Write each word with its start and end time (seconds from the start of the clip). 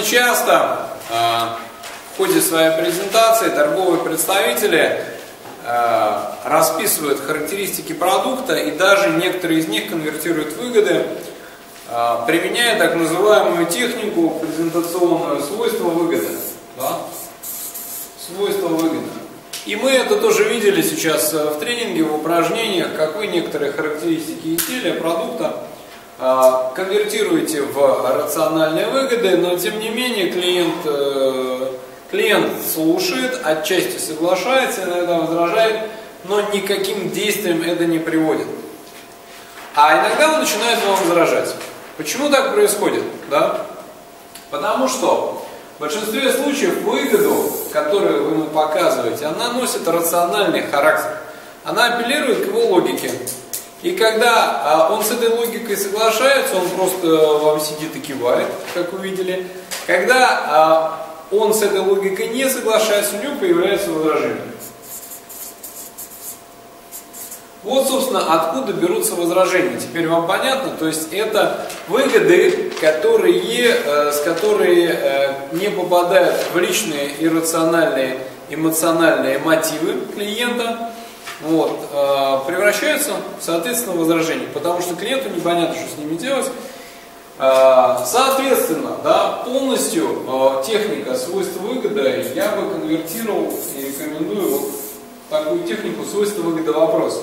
Достаточно 0.00 0.18
часто 0.18 0.88
э, 1.10 1.14
в 2.14 2.16
ходе 2.16 2.40
своей 2.40 2.70
презентации 2.80 3.48
торговые 3.50 4.02
представители 4.02 5.04
э, 5.64 6.20
расписывают 6.44 7.20
характеристики 7.20 7.92
продукта 7.92 8.54
и 8.54 8.70
даже 8.70 9.10
некоторые 9.10 9.60
из 9.60 9.68
них 9.68 9.90
конвертируют 9.90 10.56
выгоды, 10.56 11.06
э, 11.90 12.16
применяя 12.26 12.78
так 12.78 12.94
называемую 12.96 13.66
технику 13.66 14.40
презентационную 14.40 15.42
свойства 15.42 15.88
выгоды. 15.88 16.28
Да? 16.78 16.98
Свойства 18.26 18.68
выгоды. 18.68 19.06
И 19.66 19.76
мы 19.76 19.90
это 19.90 20.16
тоже 20.16 20.44
видели 20.44 20.80
сейчас 20.80 21.32
в 21.34 21.58
тренинге, 21.58 22.04
в 22.04 22.14
упражнениях, 22.14 22.96
как 22.96 23.16
вы 23.16 23.26
некоторые 23.26 23.72
характеристики 23.72 24.56
изделия, 24.56 24.94
продукта 24.94 25.46
а, 25.48 25.66
конвертируете 26.74 27.62
в 27.62 28.16
рациональные 28.18 28.88
выгоды, 28.88 29.38
но 29.38 29.56
тем 29.56 29.78
не 29.78 29.88
менее 29.88 30.30
клиент, 30.30 30.74
э, 30.84 31.72
клиент 32.10 32.52
слушает, 32.62 33.40
отчасти 33.42 33.98
соглашается, 33.98 34.84
иногда 34.84 35.18
возражает, 35.20 35.88
но 36.24 36.42
никаким 36.52 37.10
действием 37.10 37.62
это 37.62 37.86
не 37.86 37.98
приводит. 37.98 38.46
А 39.74 39.98
иногда 40.00 40.34
он 40.34 40.40
начинает 40.40 40.78
вам 40.84 40.96
возражать. 41.08 41.54
Почему 41.96 42.28
так 42.28 42.52
происходит? 42.52 43.04
Да? 43.30 43.66
Потому 44.50 44.88
что 44.88 45.46
в 45.78 45.80
большинстве 45.80 46.30
случаев 46.32 46.82
выгоду, 46.82 47.50
которую 47.72 48.24
вы 48.24 48.30
ему 48.32 48.44
показываете, 48.48 49.24
она 49.24 49.54
носит 49.54 49.88
рациональный 49.88 50.62
характер. 50.62 51.16
Она 51.64 51.94
апеллирует 51.94 52.44
к 52.44 52.46
его 52.48 52.66
логике. 52.66 53.10
И 53.82 53.92
когда 53.92 54.62
а, 54.62 54.92
он 54.92 55.02
с 55.02 55.10
этой 55.10 55.30
логикой 55.30 55.76
соглашается, 55.76 56.56
он 56.56 56.68
просто 56.70 57.06
вам 57.06 57.60
сидит 57.60 57.96
и 57.96 58.00
кивает, 58.00 58.48
как 58.74 58.92
вы 58.92 59.08
видели. 59.08 59.46
Когда 59.86 60.40
а, 60.46 61.06
он 61.30 61.54
с 61.54 61.62
этой 61.62 61.80
логикой 61.80 62.28
не 62.28 62.48
соглашается, 62.48 63.16
у 63.16 63.22
него 63.22 63.36
появляется 63.40 63.90
возражение. 63.90 64.42
Вот, 67.62 67.88
собственно, 67.88 68.34
откуда 68.34 68.72
берутся 68.72 69.14
возражения. 69.14 69.78
Теперь 69.78 70.08
вам 70.08 70.26
понятно? 70.26 70.72
То 70.78 70.86
есть 70.86 71.12
это 71.12 71.66
выгоды, 71.88 72.72
которые, 72.80 73.76
э, 73.84 74.12
с 74.12 74.20
которые 74.20 74.88
э, 74.88 75.34
не 75.52 75.68
попадают 75.68 76.36
в 76.54 76.58
личные 76.58 77.10
иррациональные 77.18 78.16
эмоциональные 78.50 79.38
мотивы 79.38 80.00
клиента, 80.14 80.89
вот, 81.42 81.88
э, 81.92 82.38
превращаются, 82.46 83.12
соответственно, 83.40 83.96
в 83.96 84.00
возражения, 84.00 84.46
потому 84.52 84.80
что 84.80 84.94
клиенту 84.94 85.30
непонятно, 85.30 85.74
что 85.74 85.94
с 85.94 85.98
ними 85.98 86.16
делать. 86.16 86.50
Э, 87.38 87.96
соответственно, 88.04 88.96
да, 89.02 89.42
полностью 89.44 90.22
э, 90.26 90.62
техника 90.66 91.16
свойства 91.16 91.60
выгода 91.60 92.02
я 92.34 92.52
бы 92.52 92.70
конвертировал 92.70 93.52
и 93.76 93.86
рекомендую 93.86 94.50
вот 94.50 94.70
такую 95.30 95.62
технику 95.64 96.04
свойства 96.04 96.42
выгода 96.42 96.72
вопроса. 96.72 97.20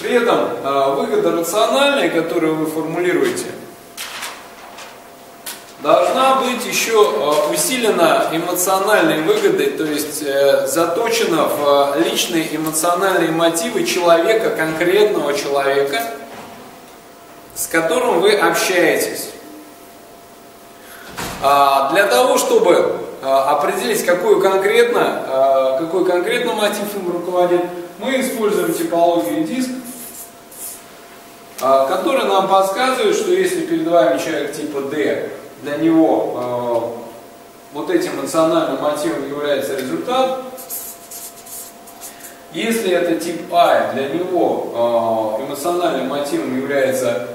При 0.00 0.12
этом 0.12 0.50
выгода 0.96 1.32
рациональная, 1.32 2.08
которую 2.08 2.54
вы 2.54 2.66
формулируете, 2.66 3.46
должна 5.80 6.40
быть 6.40 6.64
еще 6.66 6.92
э, 6.92 7.52
усилена 7.52 8.28
эмоциональной 8.32 9.22
выгодой, 9.22 9.70
то 9.70 9.84
есть 9.84 10.22
э, 10.22 10.66
заточена 10.66 11.44
в 11.44 11.94
э, 11.96 12.02
личные 12.02 12.54
эмоциональные 12.54 13.30
мотивы 13.30 13.84
человека, 13.84 14.50
конкретного 14.50 15.34
человека, 15.34 16.02
с 17.54 17.66
которым 17.68 18.20
вы 18.20 18.32
общаетесь. 18.32 19.30
А, 21.40 21.92
для 21.92 22.06
того, 22.06 22.36
чтобы 22.36 22.96
определить, 23.22 24.04
какой 24.04 24.40
конкретно, 24.40 25.76
какой 25.80 26.04
конкретно 26.04 26.52
мотив 26.52 26.94
им 26.96 27.12
руководит, 27.12 27.62
мы 27.98 28.20
используем 28.20 28.72
типологию 28.72 29.44
диск, 29.44 29.70
который 31.58 32.24
нам 32.24 32.48
подсказывает, 32.48 33.16
что 33.16 33.32
если 33.32 33.62
перед 33.62 33.86
вами 33.86 34.18
человек 34.18 34.52
типа 34.52 34.82
D, 34.82 35.30
для 35.62 35.76
него 35.76 36.94
э, 36.94 37.74
вот 37.74 37.90
этим 37.90 38.20
эмоциональным 38.20 38.80
мотивом 38.80 39.28
является 39.28 39.76
результат. 39.76 40.42
Если 42.52 42.90
это 42.90 43.16
тип 43.16 43.52
А, 43.52 43.92
для 43.92 44.08
него 44.08 45.38
э, 45.38 45.44
эмоциональным 45.44 46.08
мотивом 46.08 46.56
является 46.56 47.28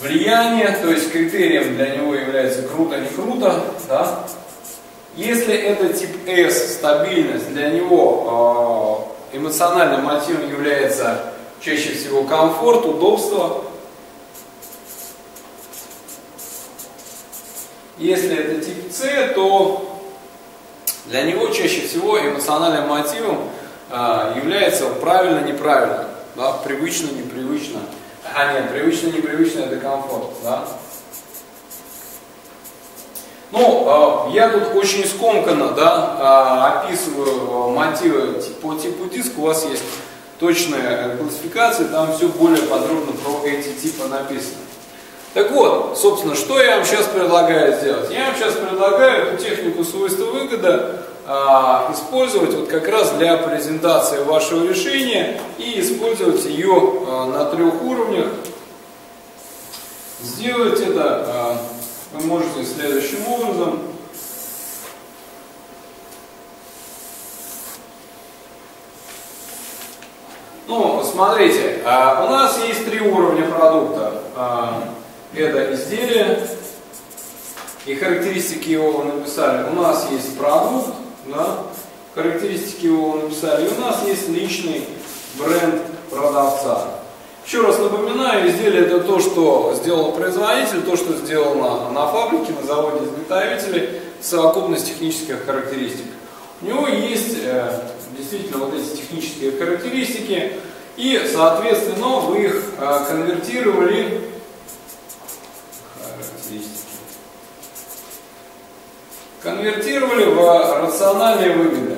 влияние, 0.00 0.78
то 0.80 0.88
есть 0.88 1.12
критерием 1.12 1.76
для 1.76 1.96
него 1.96 2.14
является 2.14 2.62
круто-не 2.62 3.08
круто, 3.08 3.64
да? 3.88 4.20
Если 5.16 5.54
это 5.54 5.92
тип 5.92 6.10
S, 6.26 6.74
стабильность, 6.74 7.52
для 7.52 7.70
него 7.70 9.10
э, 9.32 9.36
эмоциональным 9.36 10.04
мотивом 10.04 10.48
является 10.48 11.32
чаще 11.60 11.92
всего 11.92 12.22
комфорт, 12.22 12.86
удобство, 12.86 13.64
Если 17.98 18.36
это 18.36 18.64
тип 18.64 18.92
С, 18.92 19.34
то 19.34 20.00
для 21.06 21.22
него 21.22 21.48
чаще 21.48 21.86
всего 21.86 22.18
эмоциональным 22.20 22.88
мотивом 22.88 23.48
а, 23.90 24.34
является 24.36 24.86
правильно-неправильно, 24.86 26.08
да, 26.36 26.52
привычно-непривычно. 26.52 27.80
А 28.34 28.52
нет, 28.52 28.70
привычно-непривычно 28.70 29.60
это 29.60 29.76
комфорт. 29.76 30.30
Да? 30.44 30.64
Ну, 33.50 34.28
э, 34.28 34.34
я 34.34 34.50
тут 34.50 34.74
очень 34.74 35.06
скомканно 35.06 35.72
да, 35.72 36.82
э, 36.84 36.86
описываю 36.86 37.70
мотивы 37.70 38.34
по 38.60 38.74
типу 38.74 39.06
диск. 39.06 39.38
У 39.38 39.42
вас 39.42 39.64
есть 39.64 39.82
точная 40.38 41.16
классификация, 41.16 41.88
там 41.88 42.14
все 42.14 42.28
более 42.28 42.62
подробно 42.64 43.12
про 43.12 43.48
эти 43.48 43.72
типы 43.72 44.06
написано. 44.06 44.58
Так 45.34 45.50
вот, 45.50 45.98
собственно, 45.98 46.34
что 46.34 46.60
я 46.60 46.76
вам 46.76 46.86
сейчас 46.86 47.06
предлагаю 47.06 47.76
сделать? 47.76 48.10
Я 48.10 48.26
вам 48.26 48.36
сейчас 48.36 48.54
предлагаю 48.54 49.28
эту 49.28 49.42
технику 49.42 49.84
свойства 49.84 50.24
выгода 50.24 51.02
а, 51.26 51.92
использовать 51.92 52.54
вот 52.54 52.68
как 52.68 52.88
раз 52.88 53.10
для 53.12 53.36
презентации 53.36 54.24
вашего 54.24 54.66
решения 54.66 55.38
и 55.58 55.80
использовать 55.80 56.44
ее 56.46 57.04
а, 57.06 57.26
на 57.26 57.44
трех 57.44 57.82
уровнях. 57.82 58.28
Сделать 60.22 60.80
это 60.80 61.24
а, 61.26 61.56
вы 62.14 62.26
можете 62.26 62.64
следующим 62.64 63.28
образом. 63.28 63.80
Ну, 70.66 71.02
смотрите, 71.04 71.82
а, 71.84 72.24
у 72.26 72.30
нас 72.30 72.58
есть 72.66 72.86
три 72.86 73.00
уровня 73.00 73.46
продукта. 73.50 74.22
А, 74.34 74.84
это 75.34 75.74
изделие, 75.74 76.40
и 77.86 77.94
характеристики 77.94 78.70
его 78.70 79.02
написали. 79.04 79.68
У 79.70 79.74
нас 79.74 80.06
есть 80.10 80.36
продукт, 80.36 80.88
да, 81.26 81.64
характеристики 82.14 82.86
его 82.86 83.16
написали, 83.16 83.66
и 83.66 83.72
у 83.72 83.80
нас 83.80 84.04
есть 84.06 84.28
личный 84.28 84.86
бренд 85.38 85.82
продавца. 86.10 86.98
Еще 87.46 87.62
раз 87.62 87.78
напоминаю, 87.78 88.50
изделие 88.50 88.82
это 88.82 89.00
то, 89.00 89.20
что 89.20 89.74
сделал 89.74 90.12
производитель, 90.12 90.82
то, 90.82 90.96
что 90.96 91.14
сделано 91.14 91.90
на 91.92 92.06
фабрике, 92.08 92.52
на 92.52 92.66
заводе 92.66 93.06
изготовителей, 93.06 93.88
совокупность 94.20 94.86
технических 94.86 95.46
характеристик. 95.46 96.06
У 96.60 96.66
него 96.66 96.88
есть 96.88 97.38
э, 97.42 97.80
действительно 98.18 98.64
вот 98.64 98.74
эти 98.74 98.96
технические 98.96 99.52
характеристики, 99.52 100.52
и, 100.98 101.26
соответственно, 101.32 102.16
вы 102.20 102.44
их 102.44 102.62
э, 102.78 103.04
конвертировали 103.08 104.20
конвертировали 109.42 110.24
в 110.24 110.82
рациональные 110.82 111.52
выгоды. 111.56 111.96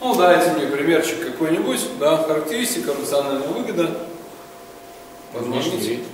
Ну, 0.00 0.14
дайте 0.14 0.52
мне 0.52 0.66
примерчик 0.66 1.24
какой-нибудь, 1.24 1.98
да, 1.98 2.18
характеристика 2.18 2.92
рациональная 2.92 3.48
выгода. 3.48 3.90
Внешний 5.32 6.04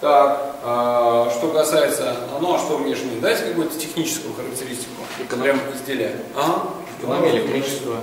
Так, 0.00 0.56
а, 0.62 1.30
что 1.30 1.48
касается, 1.48 2.16
ну 2.40 2.54
а 2.54 2.58
что 2.58 2.76
внешний? 2.76 3.20
Дайте 3.20 3.44
какую-то 3.44 3.78
техническую 3.78 4.34
характеристику. 4.34 5.02
Экономия. 5.20 5.54
Прям 5.54 5.74
изделия. 5.74 6.16
Ага. 6.36 6.68
Экономия 6.98 7.30
электричества. 7.32 7.96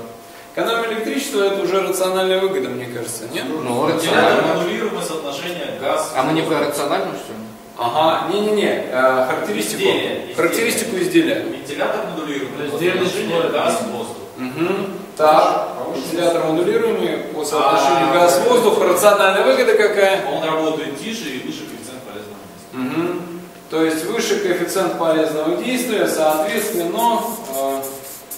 Экономия 0.56 0.90
электричества 0.90 1.44
это 1.44 1.63
уже 1.63 1.81
рациональная 1.81 2.42
выгода, 2.42 2.69
мне 2.69 2.86
кажется, 2.88 3.25
нет? 3.34 3.46
Ну, 3.48 3.88
рационально. 3.88 4.54
Аннулируемое 4.54 5.04
соотношение 5.04 5.78
газ. 5.80 6.12
А 6.16 6.24
мы 6.24 6.34
не 6.34 6.42
про 6.42 6.60
рациональную, 6.60 7.16
что 7.16 7.34
ли? 7.34 7.40
Ага, 7.81 8.28
не-не-не, 8.34 8.88
э, 8.92 9.26
характеристику, 9.26 9.84
Изделие, 9.84 10.36
характеристику 10.36 10.98
изделия. 10.98 11.36
Вентилятор 11.44 12.08
модулируемый. 12.12 12.68
Изделие 12.68 12.94
Соотношение 13.06 13.40
слоя. 13.40 13.52
газ-воздух. 13.54 14.18
Угу. 14.38 14.74
Так, 15.16 15.70
вентилятор 15.96 16.44
модулируемый 16.44 17.18
по 17.34 17.46
соотношению 17.46 18.10
А, 18.12 18.14
газ-воздух, 18.14 18.81
рациональная 18.81 19.46
выгода 19.46 19.76
какая? 19.78 20.26
Он 20.28 20.44
работает 20.44 21.00
тише 21.00 21.30
и 21.30 21.48
выше 21.48 21.64
коэффициент 21.68 22.04
полезного 22.04 22.38
места. 22.52 23.00
Угу. 23.00 23.22
То 23.70 23.84
есть 23.86 24.06
выше 24.06 24.40
коэффициент 24.40 24.98
полезного 24.98 25.64
действия, 25.64 26.06
соответственно, 26.06 27.22
э, 27.56 27.82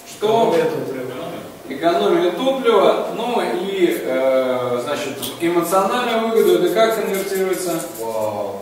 что 0.07 0.55
экономия 1.67 2.31
топлива, 2.31 3.07
ну 3.15 3.41
и 3.41 4.01
э, 4.03 4.81
значит 4.83 5.17
эмоциональная 5.39 6.19
выгода, 6.19 6.63
это 6.63 6.73
как 6.75 6.95
конвертируется? 6.95 7.81
Вау. 7.99 8.61